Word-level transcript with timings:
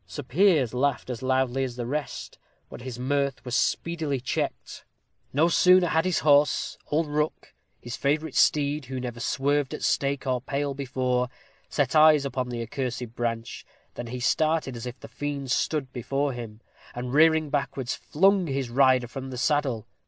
Sir 0.07 0.23
Piers 0.23 0.73
laughed 0.73 1.11
as 1.11 1.21
loudly 1.21 1.63
as 1.63 1.75
the 1.75 1.85
rest, 1.85 2.39
but 2.71 2.81
his 2.81 2.97
mirth 2.97 3.45
was 3.45 3.55
speedily 3.55 4.19
checked. 4.19 4.83
No 5.31 5.47
sooner 5.47 5.85
had 5.89 6.05
his 6.05 6.21
horse 6.21 6.75
old 6.87 7.05
Rook, 7.05 7.53
his 7.79 7.95
favorite 7.97 8.33
steed, 8.33 8.85
who 8.85 8.99
never 8.99 9.19
swerved 9.19 9.75
at 9.75 9.83
stake 9.83 10.25
or 10.25 10.41
pale 10.41 10.73
before 10.73 11.29
set 11.69 11.95
eyes 11.95 12.25
upon 12.25 12.49
the 12.49 12.63
accursed 12.63 13.13
branch, 13.13 13.63
than 13.93 14.07
he 14.07 14.19
started 14.19 14.75
as 14.75 14.87
if 14.87 14.99
the 14.99 15.07
fiend 15.07 15.51
stood 15.51 15.93
before 15.93 16.33
him, 16.33 16.61
and, 16.95 17.13
rearing 17.13 17.51
backwards, 17.51 17.93
flung 17.93 18.47
his 18.47 18.71
rider 18.71 19.07
from 19.07 19.29
the 19.29 19.37
saddle. 19.37 19.85